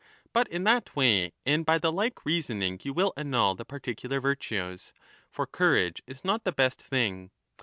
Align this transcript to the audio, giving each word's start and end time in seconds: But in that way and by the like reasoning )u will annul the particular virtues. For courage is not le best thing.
But 0.33 0.47
in 0.47 0.63
that 0.63 0.95
way 0.95 1.31
and 1.45 1.63
by 1.63 1.77
the 1.77 1.91
like 1.91 2.25
reasoning 2.25 2.79
)u 2.81 2.91
will 2.91 3.13
annul 3.15 3.53
the 3.53 3.65
particular 3.65 4.19
virtues. 4.19 4.93
For 5.29 5.45
courage 5.45 6.01
is 6.07 6.25
not 6.25 6.43
le 6.43 6.53
best 6.53 6.81
thing. 6.81 7.29